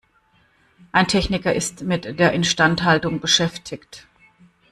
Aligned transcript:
Ein 0.93 1.07
Techniker 1.07 1.53
ist 1.53 1.83
mit 1.83 2.17
der 2.19 2.31
Instandhaltung 2.33 3.19
beschäftigt. 3.19 4.07